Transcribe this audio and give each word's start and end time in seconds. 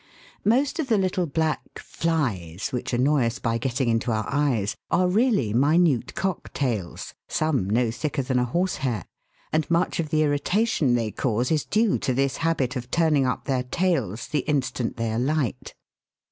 (Fig. 0.43 0.51
45.) 0.53 0.59
Most 0.59 0.79
of 0.79 0.87
the 0.87 0.97
little 0.97 1.25
black 1.27 1.61
"flies," 1.77 2.69
which 2.69 2.91
annoy 2.91 3.27
us 3.27 3.37
by 3.37 3.59
getting 3.59 3.87
into 3.87 4.11
our 4.11 4.25
eyes, 4.29 4.75
are 4.89 5.07
really 5.07 5.53
minute 5.53 6.15
Cock 6.15 6.51
tails, 6.53 7.13
some 7.27 7.69
no 7.69 7.91
thicker 7.91 8.23
than 8.23 8.39
a 8.39 8.45
horse 8.45 8.77
hair; 8.77 9.05
and 9.53 9.69
much 9.69 9.99
of 9.99 10.09
the 10.09 10.23
irritation 10.23 10.95
they 10.95 11.11
cause 11.11 11.51
is 11.51 11.65
due 11.65 11.99
to 11.99 12.15
this 12.15 12.37
habit 12.37 12.75
of 12.75 12.89
turning 12.89 13.27
up 13.27 13.45
their 13.45 13.61
tails 13.61 14.25
the 14.29 14.39
instant 14.49 14.97
they 14.97 15.11
alight. 15.11 15.75